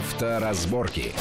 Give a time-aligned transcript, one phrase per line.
[0.00, 1.12] Авторазборки.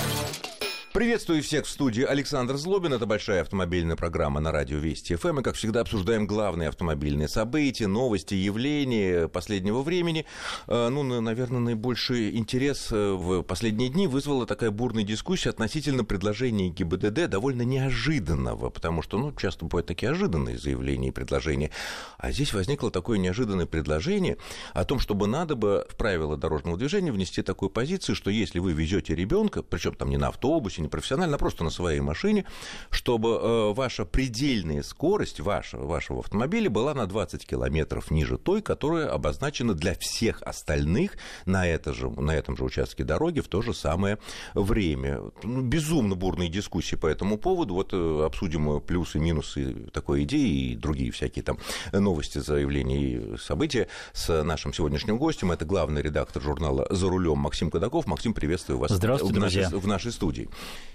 [0.92, 2.94] Приветствую всех в студии Александр Злобин.
[2.94, 5.40] Это большая автомобильная программа на радио Вести ФМ.
[5.40, 10.26] И, как всегда, обсуждаем главные автомобильные события, новости, явления последнего времени.
[10.66, 16.70] Э, ну, наверное, наибольший интерес э, в последние дни вызвала такая бурная дискуссия относительно предложения
[16.70, 21.70] ГИБДД, довольно неожиданного, потому что, ну, часто бывают такие ожиданные заявления и предложения.
[22.18, 24.38] А здесь возникло такое неожиданное предложение
[24.74, 28.74] о том, чтобы надо бы в правила дорожного движения внести такую позицию, что если вы
[28.74, 32.46] везете ребенка, причем там не на автобусе, не профессионально, а просто на своей машине,
[32.90, 39.10] чтобы э, ваша предельная скорость вашего, вашего автомобиля была на 20 километров ниже той, которая
[39.10, 43.74] обозначена для всех остальных на, это же, на этом же участке дороги в то же
[43.74, 44.18] самое
[44.54, 45.22] время.
[45.44, 47.74] Ну, безумно бурные дискуссии по этому поводу.
[47.74, 51.58] Вот э, обсудим плюсы и минусы такой идеи и другие всякие там
[51.92, 55.52] новости, заявления и события с нашим сегодняшним гостем.
[55.52, 58.08] Это главный редактор журнала «За рулем» Максим Кадаков.
[58.08, 59.80] Максим, приветствую вас Здравствуйте, в, нашей, друзья.
[59.80, 60.50] в нашей студии.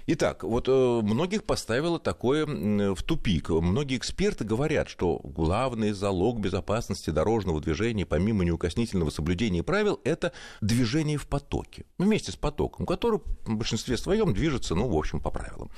[0.07, 3.49] Итак, вот э, многих поставило такое в тупик.
[3.49, 11.17] Многие эксперты говорят, что главный залог безопасности дорожного движения, помимо неукоснительного соблюдения правил, это движение
[11.17, 11.85] в потоке.
[11.97, 15.71] Вместе с потоком, который в большинстве своем движется, ну, в общем, по правилам.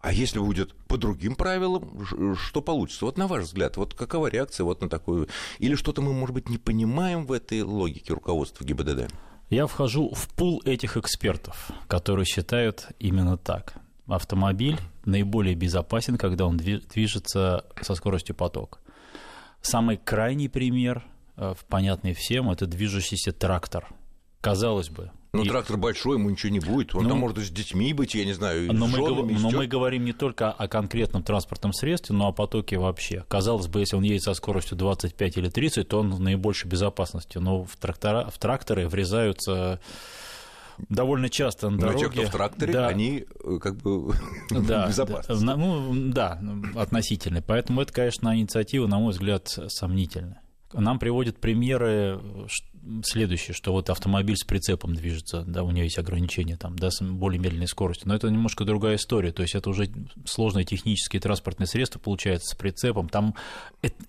[0.00, 3.04] А если будет по другим правилам, что получится?
[3.04, 5.28] Вот на ваш взгляд, вот какова реакция вот на такую...
[5.58, 9.12] Или что-то мы, может быть, не понимаем в этой логике руководства ГИБДД?
[9.50, 13.74] Я вхожу в пул этих экспертов, которые считают именно так.
[14.06, 18.80] Автомобиль наиболее безопасен, когда он движется со скоростью поток.
[19.62, 21.02] Самый крайний пример,
[21.36, 23.88] э, понятный всем, это движущийся трактор.
[24.42, 25.48] Казалось бы, ну, и...
[25.48, 26.94] трактор большой, ему ничего не будет.
[26.94, 29.66] Он ну, там может с детьми быть, я не знаю, но, мы, женами, но мы
[29.66, 33.24] говорим не только о конкретном транспортном средстве, но о потоке вообще.
[33.28, 37.38] Казалось бы, если он едет со скоростью 25 или 30, то он в наибольшей безопасности.
[37.38, 39.80] Но в, трактора, в тракторы врезаются
[40.88, 42.06] довольно часто на дороге.
[42.06, 42.88] Но те, кто в тракторе, да.
[42.88, 44.14] они э, как бы
[44.50, 45.34] да, безопасны.
[45.44, 46.40] Да, ну, да,
[46.76, 47.42] относительно.
[47.42, 50.40] Поэтому это, конечно, инициатива, на мой взгляд, сомнительная.
[50.72, 52.20] Нам приводят примеры
[53.02, 57.00] следующее, что вот автомобиль с прицепом движется, да, у него есть ограничения там, да, с
[57.02, 59.88] более медленной скоростью, но это немножко другая история, то есть это уже
[60.24, 63.34] сложное технические транспортные средства получается с прицепом, там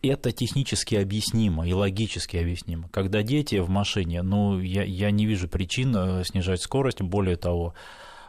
[0.01, 2.89] это технически объяснимо и логически объяснимо.
[2.89, 7.73] Когда дети в машине, ну, я, я не вижу причин э, снижать скорость, более того,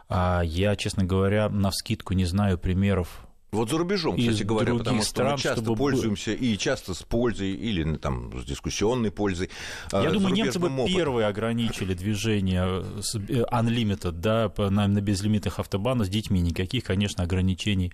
[0.09, 5.01] а я, честно говоря, на вскидку не знаю примеров вот за рубежом, кстати говоря, потому
[5.03, 5.75] что мы часто чтобы...
[5.75, 9.49] пользуемся и часто с пользой или ну, там с дискуссионной пользой.
[9.91, 10.87] Я а, думаю, немцы бы опытом.
[10.87, 16.39] первые ограничили движение э, unlimited, да, на, на безлимитных автобанах с детьми.
[16.39, 17.91] Никаких, конечно, ограничений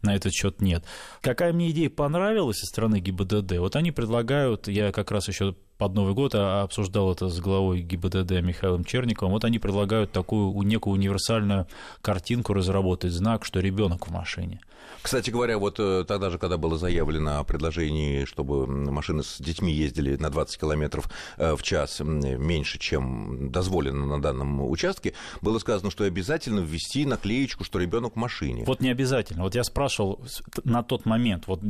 [0.00, 0.86] на этот счет нет.
[1.20, 3.58] Какая мне идея понравилась со стороны ГИБДД?
[3.58, 7.80] Вот они предлагают, я как раз еще под Новый год а, обсуждал это с главой
[7.80, 9.32] ГИБДД Михаилом Черниковым.
[9.32, 11.66] Вот они предлагают такую некую универсальную
[12.00, 14.60] картинку разработать, знак, что ребенок в машине.
[15.02, 19.72] Кстати говоря, вот э, тогда же, когда было заявлено о предложении, чтобы машины с детьми
[19.72, 25.12] ездили на 20 километров э, в час меньше, чем дозволено на данном участке,
[25.42, 28.64] было сказано, что обязательно ввести наклеечку, что ребенок в машине.
[28.66, 29.42] Вот не обязательно.
[29.42, 30.24] Вот я спрашивал
[30.64, 31.60] на тот момент, вот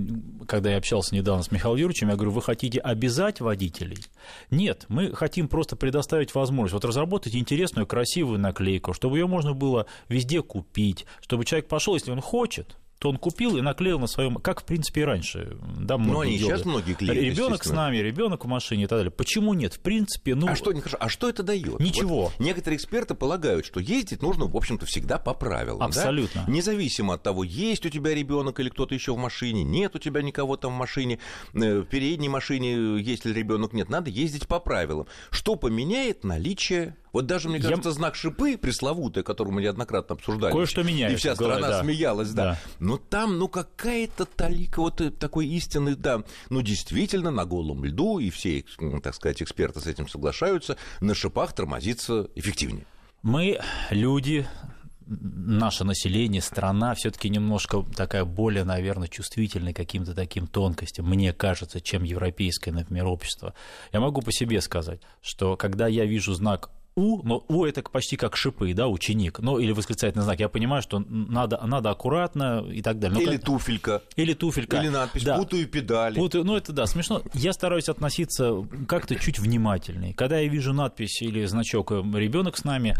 [0.46, 4.12] когда я общался недавно с Михаилом Юрьевичем, я говорю, вы хотите обязать водителей водителей.
[4.50, 9.86] Нет, мы хотим просто предоставить возможность вот разработать интересную, красивую наклейку, чтобы ее можно было
[10.08, 14.36] везде купить, чтобы человек пошел, если он хочет, то он купил и наклеил на своем,
[14.36, 15.56] как в принципе и раньше.
[15.78, 16.54] Да, ну, они делали.
[16.54, 17.22] сейчас многие клеят.
[17.22, 19.10] Ребенок с нами, ребенок в машине и так далее.
[19.10, 19.74] Почему нет?
[19.74, 20.48] В принципе, ну.
[20.48, 21.80] А что, а что это дает?
[21.80, 22.24] Ничего.
[22.24, 25.82] Вот некоторые эксперты полагают, что ездить нужно, в общем-то, всегда по правилам.
[25.82, 26.44] Абсолютно.
[26.46, 26.52] Да?
[26.52, 30.22] Независимо от того, есть у тебя ребенок или кто-то еще в машине, нет у тебя
[30.22, 31.18] никого там в машине,
[31.52, 35.06] э, в передней машине, если ребенок нет, надо ездить по правилам.
[35.30, 37.94] Что поменяет наличие вот даже, мне кажется, Я...
[37.94, 40.52] знак шипы пресловутый, который мы неоднократно обсуждали.
[40.52, 41.14] Кое-что меняется.
[41.14, 41.82] И вся страна говоря, да.
[41.82, 42.44] смеялась, да.
[42.44, 42.58] да.
[42.80, 46.24] Но там, ну, какая-то талика вот э, такой истины, да.
[46.50, 48.64] Ну, действительно, на голом льду, и все,
[49.00, 52.84] так сказать, эксперты с этим соглашаются, на шипах тормозиться эффективнее.
[53.22, 53.60] Мы
[53.90, 54.44] люди,
[55.06, 62.02] наше население, страна все-таки немножко такая более, наверное, чувствительная каким-то таким тонкостям, мне кажется, чем
[62.02, 63.54] европейское, например, общество.
[63.92, 68.16] Я могу по себе сказать, что когда я вижу знак у, но У это почти
[68.16, 70.38] как шипы, да, ученик, ну или восклицательный знак.
[70.38, 73.16] Я понимаю, что надо, надо аккуратно и так далее.
[73.16, 73.46] Но или как...
[73.46, 74.02] туфелька.
[74.16, 74.78] Или туфелька.
[74.78, 75.36] Или надпись да.
[75.36, 76.14] «Путаю педали».
[76.14, 77.22] Путаю, ну это да, смешно.
[77.34, 80.14] Я стараюсь относиться как-то чуть внимательнее.
[80.14, 82.96] Когда я вижу надпись или значок «Ребенок с нами»,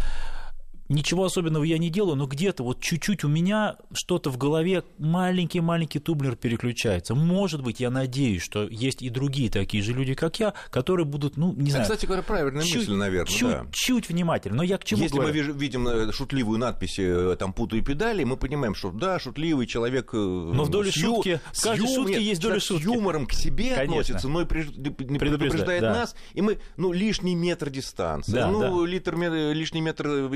[0.95, 5.99] ничего особенного я не делаю, но где-то вот чуть-чуть у меня что-то в голове, маленький-маленький
[5.99, 7.15] тумблер переключается.
[7.15, 11.37] Может быть, я надеюсь, что есть и другие такие же люди, как я, которые будут,
[11.37, 11.85] ну, не знаю...
[11.85, 13.67] Кстати говоря, правильная чуть, мысль, наверное, чуть, да.
[13.73, 15.53] Чуть внимательно, но я к чему Если говорю?
[15.53, 20.11] мы видим э, шутливую надпись э, там «путаю педали», мы понимаем, что да, шутливый человек...
[20.15, 21.17] Э, но в доле ю...
[21.17, 21.95] шутки, в каждой ю...
[21.95, 22.83] шутке нет, есть доля шутки.
[22.83, 23.83] С юмором к себе Конечно.
[23.83, 25.95] относится, но и предупреждает да.
[25.95, 28.91] нас, и мы, ну, лишний метр дистанции, Да, ну, да.
[28.91, 30.29] литр, лишний метр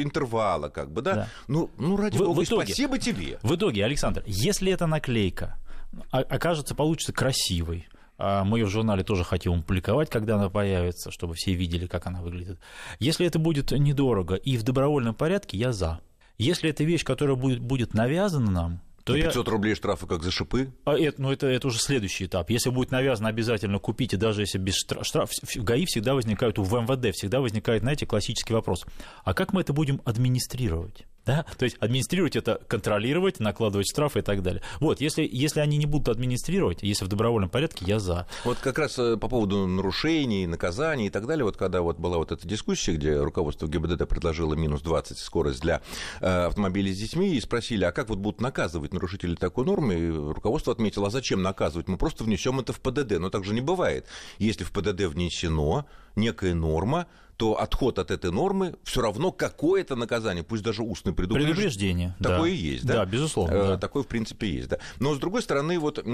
[0.49, 1.15] интервала, как бы, да?
[1.15, 1.29] Да.
[1.47, 3.39] Ну, ну, ради В- бога, в итоге- спасибо тебе.
[3.43, 5.59] В итоге, Александр, если эта наклейка
[6.11, 11.11] о- окажется, получится красивой, а мы ее в журнале тоже хотим опубликовать, когда она появится,
[11.11, 12.59] чтобы все видели, как она выглядит.
[12.99, 16.01] Если это будет недорого и в добровольном порядке, я за.
[16.37, 19.27] Если это вещь, которая будет, будет навязана нам, то И я...
[19.29, 20.71] 500 рублей штрафа как за шипы.
[20.85, 22.51] А это, ну, это, это уже следующий этап.
[22.51, 25.05] Если будет навязано, обязательно купите, даже если без штрафа.
[25.05, 28.85] Штраф, в ГАИ всегда возникают, в МВД всегда возникает, знаете, классический вопрос.
[29.25, 31.07] А как мы это будем администрировать?
[31.29, 31.45] Да?
[31.59, 34.63] То есть администрировать это контролировать, накладывать штрафы и так далее.
[34.81, 38.27] Вот, если, если они не будут администрировать, если в добровольном порядке, я за.
[38.45, 42.17] Вот как раз э, по поводу нарушений, наказаний и так далее, вот когда вот была
[42.17, 45.83] вот эта дискуссия, где руководство ГИБДД предложило минус 20 скорость для
[46.23, 50.11] э, автомобилей с детьми, и спросили, а как вот будут наказывать нарушителей такой нормы, и
[50.11, 53.61] руководство отметило, а зачем наказывать, мы просто внесем это в ПДД, но так же не
[53.61, 54.07] бывает.
[54.39, 55.85] Если в ПДД внесено
[56.17, 57.07] некая норма,
[57.39, 61.55] то отход от этой нормы все равно какое-то наказание, пусть даже устное предупреждение.
[61.55, 62.17] Предупреждение.
[62.21, 62.57] Такое да.
[62.57, 62.95] есть, да?
[62.95, 63.55] Да, безусловно.
[63.55, 63.79] Э, да.
[63.79, 64.79] Такое, в принципе, есть, да.
[64.99, 66.05] Но, с другой стороны, вот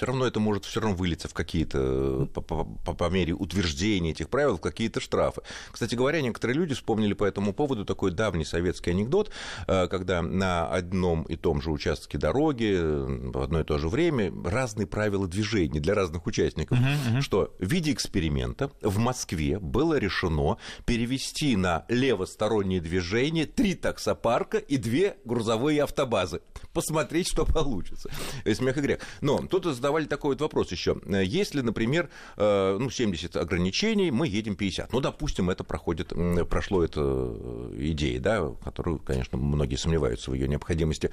[0.00, 4.12] все равно это может все равно вылиться в какие-то, по, по, по- по мере утверждения
[4.12, 5.42] этих правил, в какие-то штрафы.
[5.70, 9.30] Кстати говоря, некоторые люди вспомнили по этому поводу такой давний советский анекдот,
[9.66, 13.90] э, когда на одном и том же участке дороги э, в одно и то же
[13.90, 16.78] время разные правила движения для разных участников,
[17.20, 20.56] что в виде эксперимента в Москве было решено
[20.86, 26.40] перевести на левостороннее движение три таксопарка и две грузовые автобазы.
[26.72, 28.08] Посмотреть, что получится.
[28.46, 29.00] Э, Смех и грех.
[29.20, 30.96] Но тут задавали такой вот вопрос еще.
[31.06, 34.92] Если, например, э, ну, 70 ограничений, мы едем 50.
[34.92, 36.12] Ну, допустим, это проходит,
[36.48, 41.10] прошло это э, идея, да, которую, конечно, многие сомневаются в ее необходимости.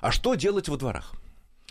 [0.00, 1.12] А что делать во дворах?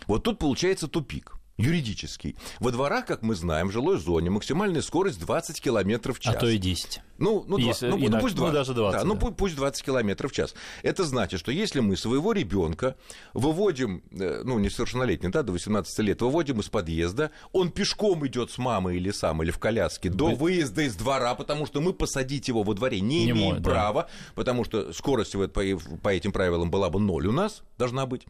[0.06, 2.36] Вот тут получается тупик юридический.
[2.60, 6.34] Во дворах, как мы знаем, в жилой зоне максимальная скорость 20 км в час.
[6.36, 7.00] А то и 10.
[7.18, 8.54] Ну, ну, Если- два- ну, и ну, пусть ну, 20.
[8.54, 9.26] даже 20, Да, ну, да.
[9.26, 10.54] пу- пусть 20 километров в час.
[10.84, 12.94] Это значит, что если мы своего ребенка
[13.34, 18.58] выводим, э, ну, несовершеннолетний, да, до 18 лет, выводим из подъезда, он пешком идет с
[18.58, 22.46] мамой или сам, или в коляске до Быть- выезда из двора, потому что мы посадить
[22.46, 23.70] его во дворе не, Не имеем мо- да.
[23.70, 28.26] права, потому что скорость по, по этим правилам была бы ноль у нас, должна быть.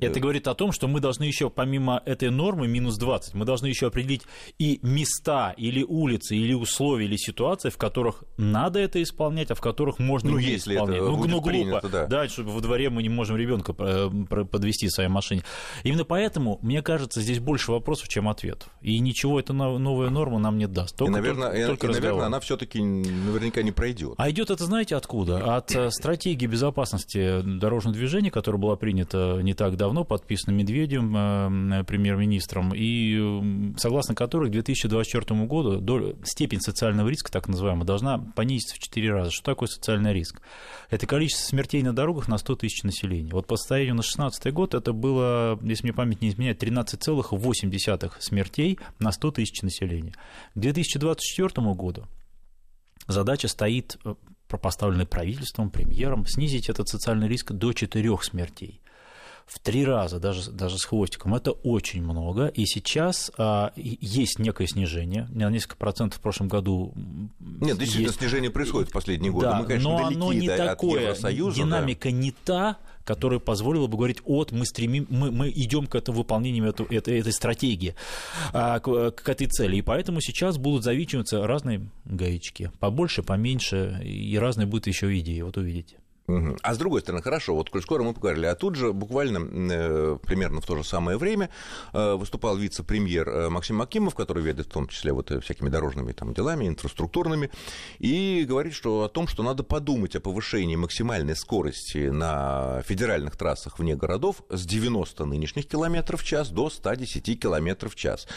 [0.00, 3.66] Это говорит о том, что мы должны еще, помимо этой нормы, минус 20, мы должны
[3.66, 4.22] еще определить
[4.58, 9.60] и места, или улицы, или условия, или ситуации, в которых надо это исполнять, а в
[9.60, 11.02] которых можно Ну, не если это исполнять.
[11.02, 11.48] ну, будет ну, глупо.
[11.48, 12.28] принято, да.
[12.28, 15.42] чтобы во дворе мы не можем ребенка подвести в своей машине.
[15.82, 18.70] Именно поэтому, мне кажется, здесь больше вопросов, чем ответов.
[18.80, 20.96] И ничего эта нов- новая норма нам не даст.
[20.96, 24.14] Только, и, наверное, только, и, только и, наверное, она все-таки наверняка не пройдет.
[24.16, 25.56] А идет это, знаете, откуда?
[25.56, 31.84] От э, стратегии безопасности дорожного движения, которая была принята не так давно, подписана Медведем, э,
[31.84, 38.74] премьер-министром, и согласно которой к 2024 году доля- степень социального риска, так называемая, должна понизиться
[38.76, 39.30] в 4 раза.
[39.30, 40.40] Что такое социальный риск?
[40.90, 43.32] Это количество смертей на дорогах на 100 тысяч населения.
[43.32, 48.78] Вот по состоянию на 2016 год это было, если мне память не изменяет, 13,8 смертей
[48.98, 50.14] на 100 тысяч населения.
[50.54, 52.04] К 2024 году
[53.06, 54.14] задача стоит, э,
[54.48, 58.80] поставленная правительством, премьером, снизить этот социальный риск до четырех смертей.
[59.48, 62.48] В три раза, даже, даже с хвостиком, это очень много.
[62.48, 65.26] И сейчас а, есть некое снижение.
[65.30, 66.92] На несколько процентов в прошлом году
[67.40, 68.18] Нет, действительно, есть.
[68.18, 69.46] снижение происходит в последние годы.
[69.46, 71.56] Да, Мы, конечно, но далеки оно не да, такое, от Евросоюза.
[71.60, 71.64] да.
[71.64, 76.18] динамика не та, которая позволила бы говорить, от мы стремим, мы, мы идем к этому
[76.18, 77.94] выполнению эту- этой, этой стратегии,
[78.52, 79.76] а, к, к этой цели.
[79.76, 85.56] И поэтому сейчас будут завичиваться разные гаечки, побольше, поменьше, и разные будут еще идеи, вот
[85.56, 85.96] увидите.
[86.28, 86.58] Мгм.
[86.62, 89.38] А с другой стороны, хорошо, вот коль скоро мы поговорили, а тут же буквально
[89.72, 91.48] э, примерно в то же самое время
[91.94, 96.12] э, выступал вице-премьер э, Максим Макимов, который ведет в том числе вот э, всякими дорожными
[96.12, 97.50] там, делами, инфраструктурными,
[97.98, 103.78] и говорит что, о том, что надо подумать о повышении максимальной скорости на федеральных трассах
[103.78, 108.28] вне городов с 90 нынешних километров в час до 110 километров в час.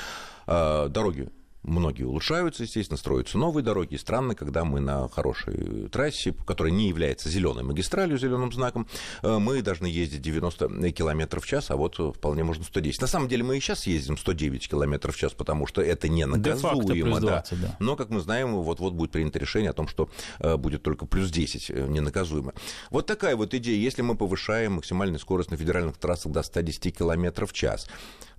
[0.47, 1.29] Э, Дороги
[1.63, 3.93] Многие улучшаются, естественно, строятся новые дороги.
[3.93, 8.87] И странно, когда мы на хорошей трассе, которая не является зеленой магистралью, зеленым знаком,
[9.21, 13.01] э, мы должны ездить 90 км в час, а вот вполне можно 110.
[13.01, 16.25] На самом деле мы и сейчас ездим 109 км в час, потому что это не
[16.25, 17.19] наказуемо.
[17.19, 17.75] 20, да.
[17.79, 21.29] Но, как мы знаем, вот-вот будет принято решение о том, что э, будет только плюс
[21.29, 22.53] 10 э, ненаказуемо.
[22.89, 23.77] Вот такая вот идея.
[23.77, 27.87] Если мы повышаем максимальную скорость на федеральных трассах до 110 км в час,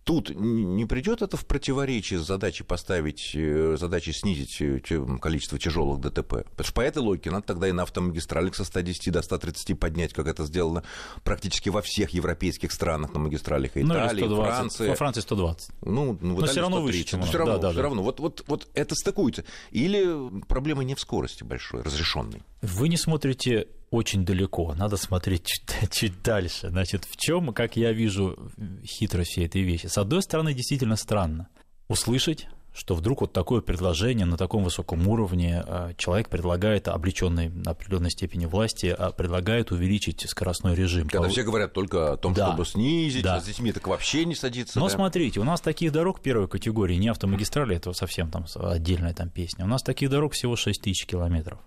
[0.05, 4.81] Тут не придет это в противоречие с задачей поставить, э, задачей снизить э,
[5.21, 6.45] количество тяжелых ДТП?
[6.51, 10.13] Потому что по этой логике надо тогда и на автомагистралях со 110 до 130 поднять,
[10.13, 10.83] как это сделано
[11.23, 13.73] практически во всех европейских странах на магистралях.
[13.77, 14.89] Ну, Италии, ну, Франции.
[14.89, 15.71] Во Франции 120.
[15.83, 16.83] Ну, ну Но все равно 130.
[16.83, 17.83] выше, чем Но все равно, да, да, все да.
[17.83, 18.03] равно.
[18.03, 19.45] Вот, вот, вот это стыкуется.
[19.71, 22.43] Или проблема не в скорости большой, разрешенной.
[22.63, 26.71] Вы не смотрите очень далеко, надо смотреть чуть, чуть дальше.
[26.71, 28.39] Значит, в чем, как я вижу,
[28.85, 29.87] хитрость всей этой вещи?
[29.87, 31.49] С одной стороны, действительно странно
[31.89, 37.73] услышать, что вдруг вот такое предложение на таком высоком уровне а, человек предлагает, облеченный на
[37.73, 41.09] определенной степени власти, а, предлагает увеличить скоростной режим.
[41.09, 42.47] Когда все говорят только о том, да.
[42.47, 43.37] чтобы снизить, да.
[43.37, 44.79] а с детьми так вообще не садиться.
[44.79, 44.95] Но да?
[44.95, 49.67] смотрите, у нас таких дорог первой категории, не автомагистрали, это совсем там отдельная там песня,
[49.67, 51.59] у нас таких дорог всего 6 тысяч километров.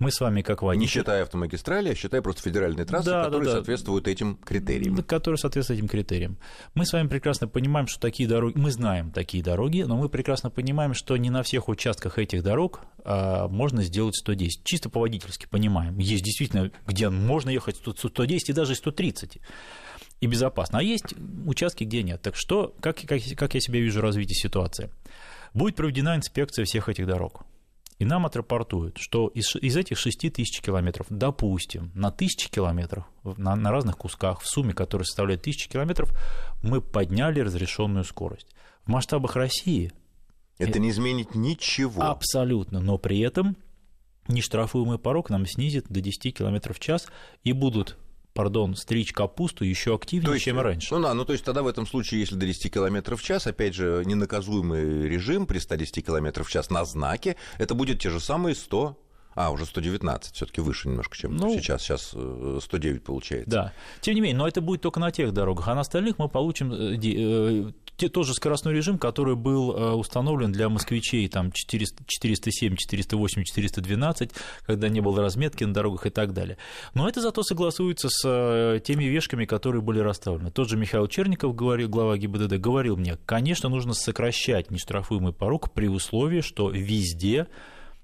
[0.00, 0.86] Мы с вами как водители...
[0.86, 3.56] Не считая автомагистрали, а считая просто федеральные трассы, да, которые да, да.
[3.58, 4.96] соответствуют этим критериям.
[5.02, 6.38] Которые соответствуют этим критериям.
[6.74, 8.56] Мы с вами прекрасно понимаем, что такие дороги...
[8.56, 12.80] Мы знаем такие дороги, но мы прекрасно понимаем, что не на всех участках этих дорог
[13.04, 14.64] а, можно сделать 110.
[14.64, 15.98] Чисто по-водительски понимаем.
[15.98, 19.38] Есть действительно, где можно ехать 110 и даже 130
[20.20, 20.78] и безопасно.
[20.78, 21.14] А есть
[21.46, 22.22] участки, где нет.
[22.22, 24.90] Так что, как, как, как я себе вижу развитие ситуации?
[25.52, 27.44] Будет проведена инспекция всех этих дорог.
[28.00, 33.54] И нам отрапортуют, что из, из этих 6 тысяч километров, допустим, на тысячи километров, на,
[33.54, 36.10] на разных кусках, в сумме, которые составляют тысячи километров,
[36.62, 38.48] мы подняли разрешенную скорость.
[38.86, 39.92] В масштабах России...
[40.56, 42.02] Это не изменит ничего.
[42.02, 43.54] Абсолютно, но при этом
[44.28, 47.06] нештрафуемый порог нам снизит до 10 км в час
[47.44, 47.98] и будут
[48.32, 50.94] пардон, стричь капусту еще активнее, то есть, чем раньше.
[50.94, 53.46] Ну да, ну то есть тогда в этом случае, если до 10 км в час,
[53.46, 58.20] опять же, ненаказуемый режим при 110 км в час на знаке, это будет те же
[58.20, 58.96] самые 100
[59.34, 61.82] а, уже 119, все-таки выше немножко, чем ну, сейчас.
[61.82, 63.50] Сейчас 109 э, получается.
[63.50, 63.72] Да.
[64.00, 66.72] Тем не менее, но это будет только на тех дорогах, а на остальных мы получим
[66.72, 69.68] э, э, те, тот же скоростной режим, который был
[69.98, 74.30] установлен для москвичей там 400, 407, 408, 412,
[74.66, 76.56] когда не было разметки на дорогах и так далее.
[76.94, 80.50] Но это зато согласуется с теми вешками, которые были расставлены.
[80.50, 85.88] Тот же Михаил Черников, говорил, глава ГИБДД, говорил мне, конечно, нужно сокращать нештрафуемый порог при
[85.88, 87.48] условии, что везде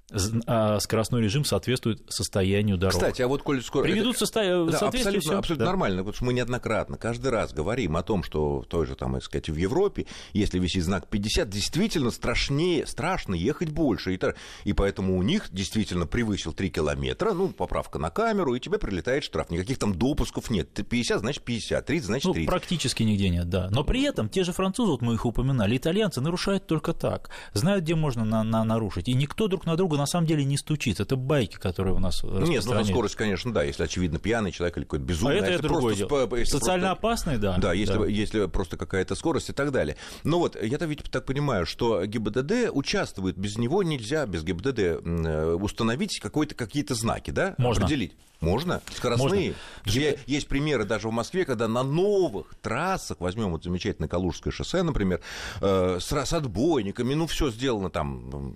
[0.09, 2.93] скоростной режим соответствует состоянию дорог.
[2.93, 3.83] Кстати, а вот коль скоро...
[3.83, 4.19] Приведут это...
[4.19, 4.65] состо...
[4.65, 5.37] да, абсолютно, всё.
[5.37, 5.71] абсолютно да.
[5.71, 9.13] нормально, потому что мы неоднократно, каждый раз говорим о том, что в той же, там,
[9.15, 14.13] так сказать, в Европе, если висит знак 50, действительно страшнее, страшно ехать больше.
[14.13, 14.19] И,
[14.63, 19.25] и поэтому у них действительно превысил 3 километра, ну, поправка на камеру, и тебе прилетает
[19.25, 19.49] штраф.
[19.49, 20.69] Никаких там допусков нет.
[20.71, 22.45] 50, значит 50, 30, значит 30.
[22.45, 23.67] Ну, практически нигде нет, да.
[23.71, 27.29] Но при этом те же французы, вот мы их упоминали, итальянцы нарушают только так.
[27.51, 29.09] Знают, где можно на, на нарушить.
[29.09, 30.99] И никто друг на друга на самом деле не стучит.
[30.99, 34.83] Это байки, которые у нас Нет, ну, скорость, конечно, да, если, очевидно, пьяный человек или
[34.83, 35.39] какой-то безумный.
[35.39, 36.07] А это, это другое дело.
[36.45, 36.91] Социально просто...
[36.91, 37.57] опасный, да.
[37.57, 38.05] Да, если, да.
[38.05, 39.97] если просто какая-то скорость и так далее.
[40.23, 45.57] Но вот я-то ведь так понимаю, что ГИБДД участвует, без него нельзя, без ГИБДД э,
[45.59, 47.55] установить какие-то знаки, да?
[47.57, 47.85] Можно.
[47.85, 48.15] Определить.
[48.39, 48.81] Можно?
[48.95, 49.55] Скоростные?
[49.85, 50.01] Можно.
[50.27, 55.21] Есть примеры даже в Москве, когда на новых трассах, возьмем вот замечательное Калужское шоссе, например,
[55.59, 58.55] э, с, с отбойниками, ну, все сделано там,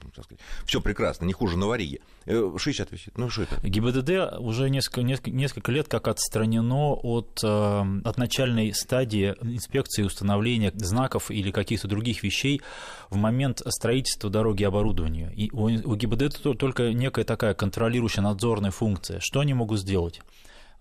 [0.65, 2.01] все прекрасно, не хуже Новориги.
[2.25, 3.17] 60 э, висит.
[3.17, 3.55] Ну, что это?
[3.63, 10.73] ГИБДД уже несколько, несколько, несколько лет как отстранено от, э, от начальной стадии инспекции установления
[10.75, 12.61] знаков или каких-то других вещей
[13.09, 15.31] в момент строительства дороги и оборудования.
[15.33, 19.19] И у, у ГИБДД только некая такая контролирующая надзорная функция.
[19.21, 20.21] Что они могут сделать?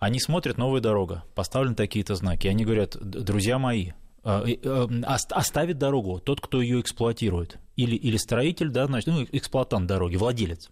[0.00, 2.48] Они смотрят новая дорога, поставлены такие-то знаки.
[2.48, 7.58] Они говорят, друзья мои, оставит дорогу тот, кто ее эксплуатирует.
[7.76, 10.70] Или, или строитель, да, значит, ну, эксплуатант дороги, владелец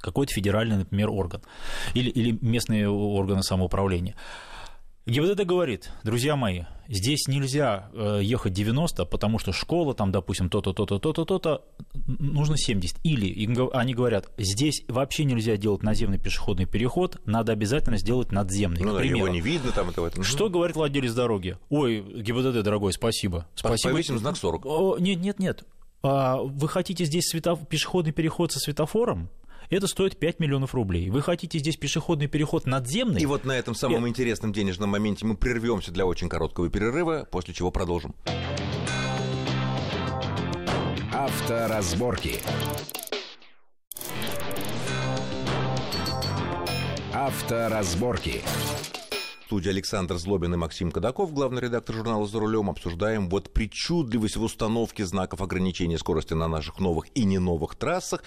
[0.00, 1.42] какой-то федеральный, например, орган
[1.94, 4.14] или, или местные органы самоуправления.
[5.06, 10.72] ГИБДД говорит, друзья мои, здесь нельзя э, ехать 90, потому что школа, там, допустим, то-то,
[10.72, 11.64] то-то, то-то, то-то,
[12.06, 12.98] нужно 70.
[13.04, 18.82] Или они говорят, здесь вообще нельзя делать наземный пешеходный переход, надо обязательно сделать надземный.
[18.82, 20.24] Ну, да, его не видно там это в этом.
[20.24, 21.56] Что говорит владелец дороги?
[21.70, 23.46] Ой, ГИБДД, дорогой, спасибо.
[23.54, 23.92] Спасибо.
[23.92, 24.66] Повесим знак 40.
[24.66, 25.62] О, нет, нет, нет.
[26.02, 27.66] А вы хотите здесь светоф...
[27.68, 29.30] пешеходный переход со светофором?
[29.70, 31.10] Это стоит 5 миллионов рублей.
[31.10, 33.20] Вы хотите здесь пешеходный переход надземный?
[33.20, 34.08] И вот на этом самом и...
[34.08, 38.14] интересном денежном моменте мы прервемся для очень короткого перерыва, после чего продолжим.
[41.12, 42.40] Авторазборки.
[47.12, 48.42] Авторазборки.
[49.46, 52.68] В студии Александр Злобин и Максим Кадаков, главный редактор журнала «За рулем».
[52.68, 58.24] Обсуждаем вот причудливость в установке знаков ограничения скорости на наших новых и не новых трассах.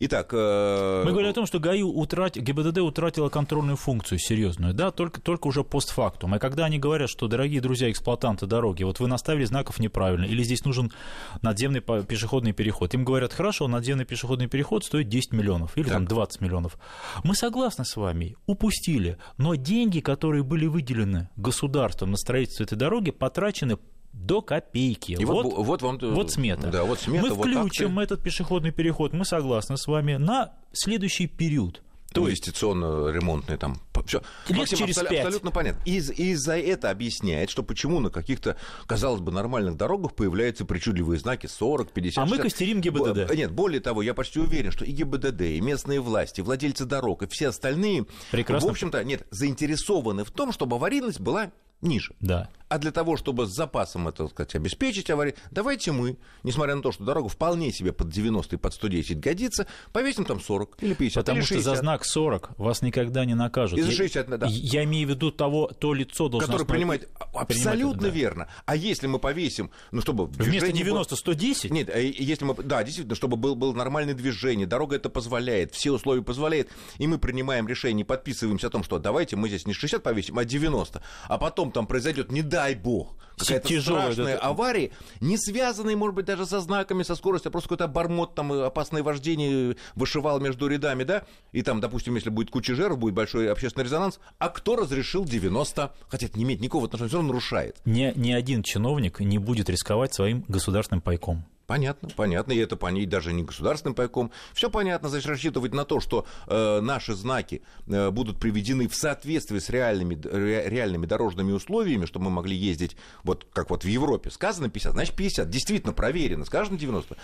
[0.00, 0.34] Итак...
[0.34, 1.02] Э...
[1.06, 2.36] Мы говорим о том, что ГАИ утрат...
[2.36, 6.36] ГИБДД утратила контрольную функцию серьезную, да, только, только уже постфактум.
[6.36, 10.42] И когда они говорят, что, дорогие друзья, эксплуатанты дороги, вот вы наставили знаков неправильно, или
[10.42, 10.92] здесь нужен
[11.40, 15.94] надземный пешеходный переход, им говорят, хорошо, надземный пешеходный переход стоит 10 миллионов, или так.
[15.94, 16.76] там 20 миллионов.
[17.24, 23.12] Мы согласны с вами, упустили, но деньги, которые были выделены государством на строительство этой дороги,
[23.12, 23.78] потрачены
[24.12, 25.12] до копейки.
[25.12, 26.68] И вот, вот, вот, вам, вот смета.
[26.70, 27.28] Да, вот смета.
[27.28, 31.82] Мы включим вот этот пешеходный переход, мы согласны с вами, на следующий период.
[32.12, 33.80] То инвестиционно-ремонтные там.
[34.06, 34.22] Все.
[34.48, 35.24] Лет Максим, через абсолютно, 5.
[35.26, 35.82] абсолютно понятно.
[35.84, 41.18] И, и за это объясняет, что почему на каких-то, казалось бы, нормальных дорогах появляются причудливые
[41.20, 42.38] знаки 40, 50, А 60.
[42.38, 43.34] мы костерим ГИБДД.
[43.34, 47.22] Нет, более того, я почти уверен, что и ГИБДД, и местные власти, и владельцы дорог,
[47.22, 48.68] и все остальные, Прекрасно.
[48.68, 51.52] в общем-то, нет, заинтересованы в том, чтобы аварийность была
[51.82, 52.14] ниже.
[52.20, 52.48] Да.
[52.70, 56.82] А для того, чтобы с запасом это, так сказать, обеспечить аварию, давайте мы, несмотря на
[56.82, 60.94] то, что дорога вполне себе под 90 и под 110 годится, повесим там 40 или
[60.94, 61.62] 50 Потому или 60.
[61.62, 63.76] что за знак 40 вас никогда не накажут.
[63.76, 64.46] И за 60, я, да.
[64.48, 66.46] Я имею в виду того, то лицо должно...
[66.46, 67.08] Которое принимает...
[67.34, 68.08] Абсолютно принимать, да.
[68.08, 68.48] верно.
[68.66, 70.26] А если мы повесим, ну, чтобы...
[70.26, 71.72] Вместо 90 110?
[71.72, 72.54] Нет, э, если мы...
[72.54, 76.68] Да, действительно, чтобы был, было нормальное движение, дорога это позволяет, все условия позволяют,
[76.98, 80.44] и мы принимаем решение, подписываемся о том, что давайте мы здесь не 60 повесим, а
[80.44, 81.02] 90.
[81.26, 84.46] А потом там произойдет, не дай бог, какая-то тяжелая страшная это...
[84.46, 88.52] авария, не связанная, может быть, даже со знаками, со скоростью, а просто какой-то обормот, там,
[88.52, 93.50] опасное вождение вышивал между рядами, да, и там, допустим, если будет куча жертв, будет большой
[93.50, 95.92] общественный резонанс, а кто разрешил 90?
[96.08, 97.80] Хотя это не имеет никакого отношения, все равно нарушает.
[97.84, 101.44] Ни, ни один чиновник не будет рисковать своим государственным пайком.
[101.70, 104.32] Понятно, понятно, и это понять даже не государственным пайком.
[104.54, 109.60] Все понятно, значит, рассчитывать на то, что э, наши знаки э, будут приведены в соответствии
[109.60, 114.32] с реальными, ре, реальными дорожными условиями, чтобы мы могли ездить, вот как вот в Европе.
[114.32, 115.48] Сказано 50, значит 50.
[115.48, 116.44] Действительно проверено.
[116.44, 117.16] Сказано 90.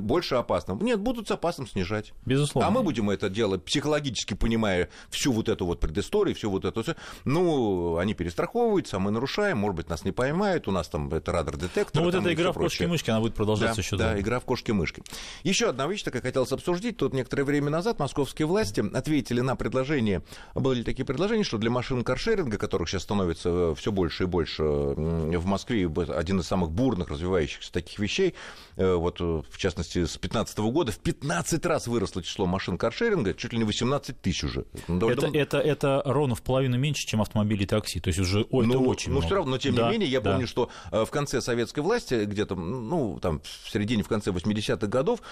[0.00, 0.78] Больше опасно.
[0.80, 2.12] Нет, будут с опасным снижать.
[2.24, 2.68] Безусловно.
[2.68, 6.84] А мы будем это делать психологически понимая всю вот эту вот предысторию, всю вот эту...
[7.24, 11.32] Ну, они перестраховываются, а мы нарушаем, может быть, нас не поймают, у нас там это
[11.32, 12.00] радар-детектор.
[12.00, 14.44] Ну, вот эта игра в кошки-мышки, она будет продолжаться да, еще да, да, игра в
[14.44, 15.02] кошки-мышки.
[15.42, 16.96] Еще одна вещь, такая хотелось обсудить.
[16.96, 20.22] Тут некоторое время назад московские власти ответили на предложение,
[20.54, 24.62] были такие предложения, что для машин каршеринга, которых сейчас становится э, все больше и больше
[24.62, 28.34] в Москве, один из самых бурных развивающихся таких вещей,
[28.76, 33.34] э, вот э, в частности с 2015 года, в 15 раз выросло число машин каршеринга,
[33.34, 34.64] чуть ли не 18 тысяч уже.
[34.88, 38.66] Это, это, это ровно в половину меньше, чем автомобили и такси, то есть уже ой,
[38.66, 39.26] ну, это очень ну, много.
[39.26, 40.32] все равно, но тем да, не менее, я да.
[40.32, 45.22] помню, что в конце советской власти, где-то, ну, там, в середине, в конце 80-х годов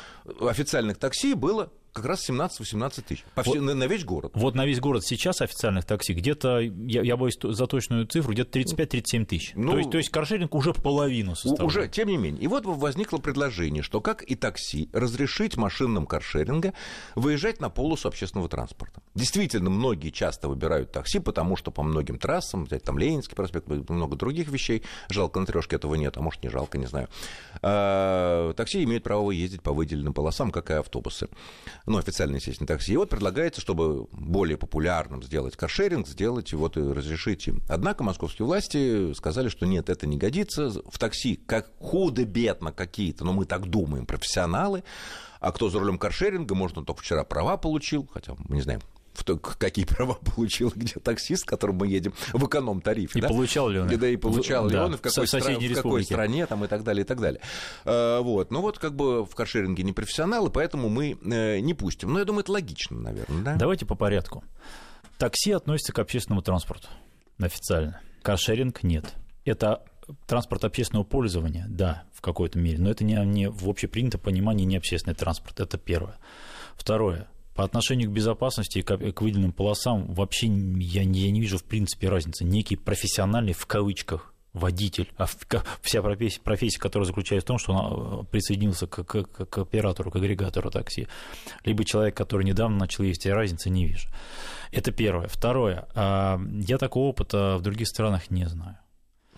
[0.41, 3.25] официальных такси было как раз 17-18 тысяч.
[3.35, 4.33] По вот, на, на весь город.
[4.35, 8.59] Вот на весь город сейчас официальных такси где-то, я, я боюсь за точную цифру, где-то
[8.59, 9.53] 35-37 тысяч.
[9.55, 11.63] Ну, то, есть, то есть каршеринг уже половину составляет.
[11.63, 12.43] Уже, тем не менее.
[12.43, 16.73] И вот возникло предложение, что как и такси, разрешить машинам каршеринга
[17.15, 19.03] выезжать на полосу общественного транспорта.
[19.15, 24.17] Действительно, многие часто выбирают такси, потому что по многим трассам, взять там Ленинский проспект, много
[24.17, 27.09] других вещей, жалко на трешке этого нет, а может не жалко, не знаю.
[27.63, 31.29] А, такси имеют право ездить по выделенным полосам, как и автобусы
[31.89, 32.93] ну, официально, естественно, такси.
[32.93, 37.63] И вот предлагается, чтобы более популярным сделать каршеринг, сделать вот и разрешить им.
[37.69, 40.71] Однако московские власти сказали, что нет, это не годится.
[40.71, 44.85] В такси как худо-бедно какие-то, но мы так думаем, профессионалы.
[45.41, 48.81] А кто за рулем каршеринга, может, он только вчера права получил, хотя мы не знаем,
[49.25, 53.19] какие права получил где таксист, с которым мы едем в эконом-тарифе.
[53.19, 53.29] И да?
[53.29, 56.05] получал ли он Да, и получал в, ли да, он, в какой, стра- в какой
[56.05, 57.41] стране, там, и так далее, и так далее.
[57.85, 58.51] А, вот.
[58.51, 62.13] Ну вот как бы в каршеринге не профессионалы, поэтому мы э, не пустим.
[62.13, 63.57] Но я думаю, это логично, наверное, да?
[63.57, 64.45] Давайте по порядку.
[65.19, 66.89] Такси относится к общественному транспорту
[67.41, 68.01] официально.
[68.23, 69.15] Каршеринг нет.
[69.45, 69.83] Это
[70.27, 74.77] транспорт общественного пользования, да, в какой-то мере, но это не, не в общепринятом понимании не
[74.77, 76.17] общественный транспорт, это первое.
[76.77, 81.65] Второе, по отношению к безопасности и к выделенным полосам вообще я, я не вижу в
[81.65, 82.45] принципе разницы.
[82.45, 85.27] Некий профессиональный в кавычках водитель, а
[85.83, 90.13] вся профессия, профессия, которая заключается в том, что он э, присоединился к, к, к оператору,
[90.13, 91.09] к агрегатору такси,
[91.65, 94.09] либо человек, который недавно начал ездить, разницы не вижу.
[94.71, 95.27] Это первое.
[95.27, 95.89] Второе.
[95.97, 98.79] А, я такого опыта в других странах не знаю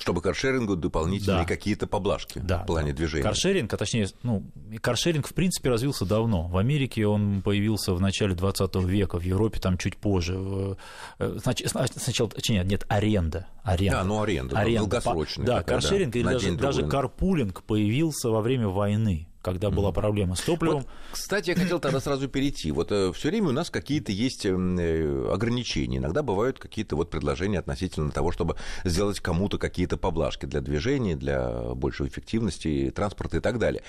[0.01, 1.47] чтобы каршерингу дополнительные да.
[1.47, 3.23] какие-то поблажки да, в плане движения.
[3.23, 4.45] Каршеринг, а точнее, ну,
[4.81, 6.49] каршеринг в принципе развился давно.
[6.49, 10.77] В Америке он появился в начале 20 века, в Европе там чуть позже.
[11.19, 13.47] Э, сначала, нет, нет, аренда.
[13.63, 13.99] аренда.
[13.99, 14.81] Да, ну аренда, аренда.
[14.81, 15.47] долгосрочная.
[15.47, 20.35] Да, такая, каршеринг да, или даже, даже карпулинг появился во время войны когда была проблема
[20.37, 20.83] с топливом.
[20.83, 22.73] Вот, кстати, я хотел тогда сразу перейти.
[22.73, 25.99] Вот э, все время у нас какие-то есть эм, э, ограничения.
[25.99, 31.75] Иногда бывают какие-то вот предложения относительно того, чтобы сделать кому-то какие-то поблажки для движения, для
[31.75, 33.83] большей эффективности транспорта и так далее.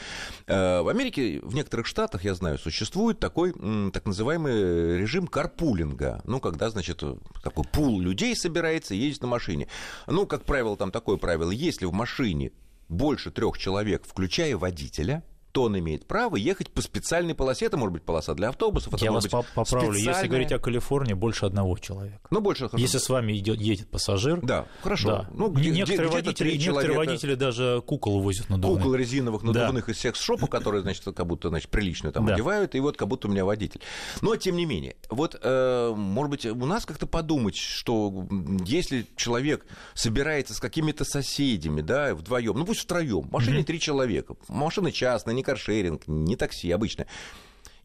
[0.48, 3.54] Э, в Америке, в некоторых штатах, я знаю, существует такой
[3.92, 6.22] так называемый режим карпулинга.
[6.24, 7.04] Ну, когда, значит,
[7.44, 9.68] такой пул людей собирается и ездит на машине.
[10.08, 12.52] Ну, как правило, там такое правило, если в машине
[12.92, 17.66] больше трех человек, включая водителя, то он имеет право ехать по специальной полосе.
[17.66, 18.94] Это может быть полоса для автобусов.
[18.94, 19.94] Это Я вас быть поправлю.
[19.94, 20.14] Специальная...
[20.14, 22.20] Если говорить о Калифорнии, больше одного человека.
[22.30, 22.70] Ну, больше.
[22.70, 22.82] Хорошо.
[22.82, 24.40] Если с вами идет, едет пассажир.
[24.42, 25.10] Да, хорошо.
[25.10, 25.30] Да.
[25.34, 28.84] Ну, где, некоторые где водители, некоторые водители даже кукол возят надувных.
[28.84, 29.92] Кукол резиновых надувных да.
[29.92, 32.34] из секс-шопа, которые, значит, как будто, значит, приличную там да.
[32.34, 33.82] одевают, и вот как будто у меня водитель.
[34.22, 38.28] Но, тем не менее, вот, э, может быть, у нас как-то подумать, что
[38.66, 43.64] если человек собирается с какими-то соседями, да, вдвоем, ну, пусть втроем, в машине mm-hmm.
[43.64, 47.08] три человека, машина частная, не каршеринг, не такси обычно.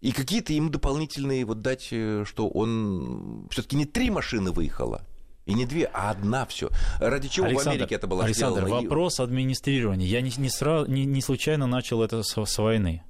[0.01, 5.03] И какие-то им дополнительные вот дать, э, что он все-таки не три машины выехала,
[5.47, 6.71] и не две, а одна все.
[7.01, 8.83] Ради чего Александр, в Америке это было Александр, сделано?
[8.83, 10.07] вопрос администрирования.
[10.07, 13.03] Я не, не, сразу, не, не случайно начал это с, с войны.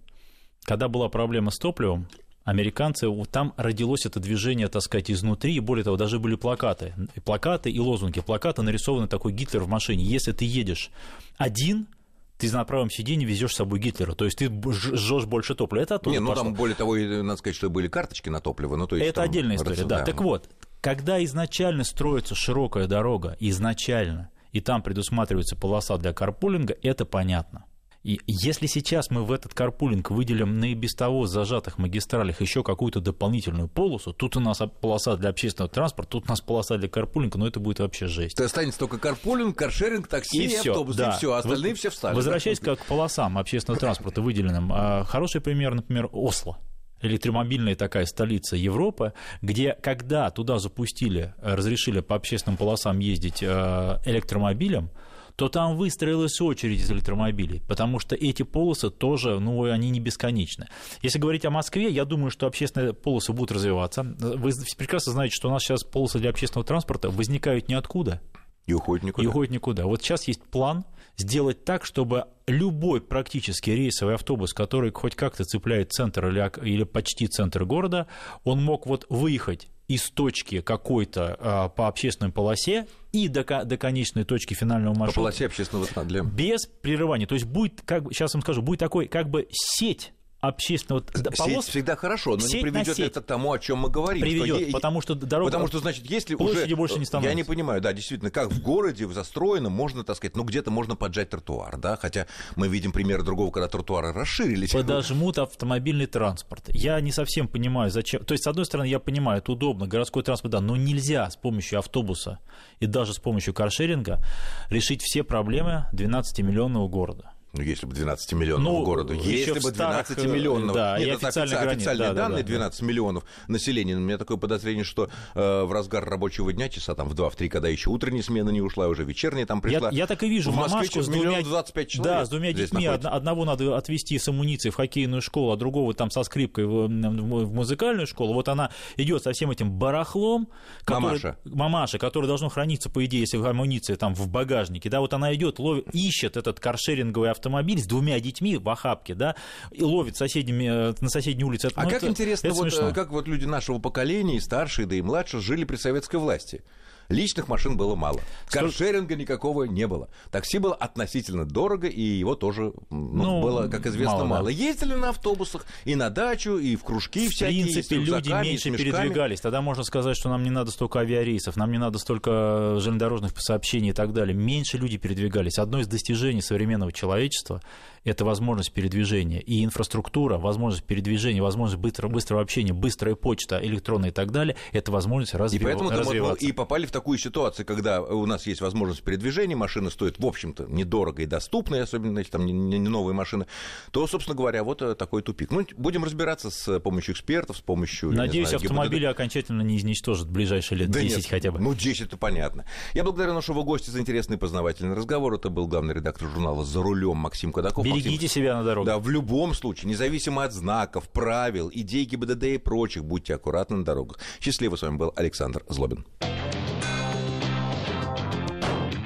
[0.65, 2.09] Когда была проблема с топливом,
[2.45, 6.95] американцы, там родилось это движение, так сказать, изнутри, и более того, даже были плакаты.
[7.15, 8.21] И плакаты и лозунги.
[8.21, 10.05] Плакаты нарисованы такой Гитлер в машине.
[10.05, 10.91] Если ты едешь
[11.37, 11.89] один,
[12.39, 15.83] ты на правом сиденье везешь с собой Гитлера, то есть ты жжешь больше топлива.
[15.83, 16.45] Это оттуда Не, ну пошло.
[16.45, 18.77] там, более того, надо сказать, что были карточки на топливо.
[18.77, 19.99] Ну, то есть, это отдельная история, да.
[19.99, 20.05] да.
[20.05, 27.05] Так вот, когда изначально строится широкая дорога, изначально, и там предусматривается полоса для карпулинга, это
[27.05, 27.65] понятно.
[28.07, 32.63] И если сейчас мы в этот карпулинг выделим на и без того зажатых магистралях еще
[32.63, 36.89] какую-то дополнительную полосу, тут у нас полоса для общественного транспорта, тут у нас полоса для
[36.89, 38.41] карпулинга, но это будет вообще жесть.
[38.41, 41.11] Останется только карпулинг, каршеринг, такси и, и всё, автобус, да.
[41.11, 42.15] и все, остальные Вы, все встали.
[42.15, 46.61] Возвращаясь к полосам общественного транспорта выделенным, а, хороший пример, например, Осло
[47.03, 54.91] электромобильная такая столица Европы, где когда туда запустили, разрешили по общественным полосам ездить а, электромобилем,
[55.37, 60.69] то там выстроилась очередь из электромобилей, потому что эти полосы тоже, ну, они не бесконечны.
[61.03, 64.03] Если говорить о Москве, я думаю, что общественные полосы будут развиваться.
[64.03, 68.21] Вы прекрасно знаете, что у нас сейчас полосы для общественного транспорта возникают ниоткуда.
[68.67, 69.25] И уходят никуда.
[69.25, 69.85] И уходят никуда.
[69.85, 70.85] Вот сейчас есть план
[71.17, 77.27] сделать так, чтобы любой практически рейсовый автобус, который хоть как-то цепляет центр или, или почти
[77.29, 78.07] центр города,
[78.43, 82.87] он мог вот выехать из точки какой-то а, по общественной полосе
[83.17, 85.15] и до, до конечной точки финального маршрута.
[85.15, 86.23] По полосе общественного для...
[86.23, 87.27] Без прерывания.
[87.27, 90.13] То есть будет, как, сейчас вам скажу, будет такой как бы сеть
[90.49, 91.05] общественного
[91.37, 91.65] полос...
[91.65, 94.23] Сеть всегда хорошо, но не приведет это к тому, о чем мы говорим.
[94.23, 95.51] Приведет, что потому что дорога...
[95.51, 96.67] Потому что, значит, если уже...
[96.77, 97.31] больше не становится.
[97.31, 100.97] Я не понимаю, да, действительно, как в городе застроено, можно, так сказать, ну, где-то можно
[100.97, 104.73] поджать тротуар, да, хотя мы видим пример другого, когда тротуары расширились.
[104.73, 106.65] Подожмут автомобильный транспорт.
[106.69, 108.25] Я не совсем понимаю, зачем...
[108.25, 111.37] То есть, с одной стороны, я понимаю, это удобно, городской транспорт, да, но нельзя с
[111.37, 112.39] помощью автобуса
[112.81, 114.23] и даже с помощью каршеринга
[114.71, 117.33] решить все проблемы 12-миллионного города.
[117.57, 119.15] Ну, если бы 12-миллионного ну, города.
[119.15, 120.75] Если бы 12-миллионного.
[120.75, 122.87] Да, Нет, это официальные, границ, официальные да, данные, да, 12 да.
[122.87, 123.97] миллионов населения.
[123.97, 127.69] У меня такое подозрение, что э, в разгар рабочего дня, часа там в 2-3, когда
[127.69, 129.91] еще утренняя смена не ушла, уже вечерняя там пришла.
[129.91, 132.15] Я, я так и вижу, в Москве с двумя, 25 человек.
[132.15, 132.85] Да, с двумя детьми.
[132.85, 133.11] Находится.
[133.11, 137.55] Одного надо отвезти с амуницией в хоккейную школу, а другого там со скрипкой в, в
[137.55, 138.35] музыкальную школу.
[138.35, 140.49] Вот она идет со всем этим барахлом.
[140.85, 141.37] Который, мамаша.
[141.45, 144.91] Мамаша, которая должна храниться, по идее, если амуниция там в багажнике.
[144.91, 149.35] Да, вот она идет, ловит, ищет этот каршеринговый автомобиль с двумя детьми в охапке, да,
[149.71, 151.71] и ловит соседними, э, на соседней улице.
[151.75, 152.93] А ну, как это, интересно, это вот, смешно.
[152.93, 156.63] как вот люди нашего поколения, и старшие, да и младшие, жили при советской власти.
[157.09, 158.21] Личных машин было мало.
[158.49, 160.09] Каршеринга никакого не было.
[160.31, 164.25] Такси было относительно дорого, и его тоже ну, ну, было, как известно, мало.
[164.25, 164.49] мало.
[164.49, 167.65] Ездили на автобусах и на дачу, и в кружки в всякие.
[167.65, 169.41] В принципе, люди меньше передвигались.
[169.41, 173.91] Тогда можно сказать, что нам не надо столько авиарейсов, нам не надо столько железнодорожных сообщений
[173.91, 174.37] и так далее.
[174.37, 175.59] Меньше люди передвигались.
[175.59, 177.63] Одно из достижений современного человечества
[178.07, 179.41] это возможность передвижения.
[179.41, 184.93] И инфраструктура, возможность передвижения, возможность быстрого, быстрого общения, быстрая почта, электронная и так далее, это
[184.93, 185.59] возможность разви...
[185.59, 186.45] и поэтому развиваться.
[186.45, 190.25] Мы и попали в такую ситуацию, когда у нас есть возможность передвижения, машины стоят, в
[190.25, 193.47] общем-то, недорого и доступно, особенно если там не, не новые машины,
[193.91, 195.51] то, собственно говоря, вот э, такой тупик.
[195.51, 198.13] Ну, будем разбираться с помощью экспертов, с помощью...
[198.13, 199.15] Надеюсь, знаю, автомобили ГИБДД.
[199.15, 201.59] окончательно не изничтожат в ближайшие лет да 10 нет, хотя бы.
[201.59, 202.65] Ну, 10 это понятно.
[202.95, 205.35] Я благодарю нашего гостя за интересный познавательный разговор.
[205.35, 207.85] Это был главный редактор журнала «За рулем» Максим Кадаков.
[207.85, 207.96] Берегите
[208.29, 208.95] себя на дорогах.
[208.95, 213.85] Да, в любом случае, независимо от знаков, правил, идей ГИБДД и прочих, будьте аккуратны на
[213.85, 214.19] дорогах.
[214.41, 216.07] Счастливо с вами был Александр Злобин.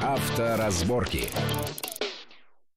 [0.03, 1.29] Авторазборки.